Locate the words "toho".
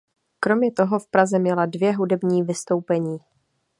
0.71-0.99